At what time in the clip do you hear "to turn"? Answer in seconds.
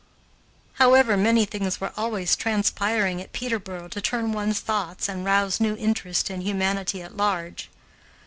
3.89-4.31